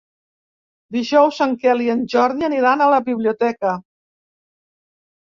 [0.95, 3.79] Dijous en Quel i en Jordi aniran a la biblioteca.